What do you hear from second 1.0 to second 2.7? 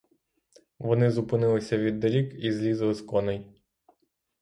зупинилися віддалік і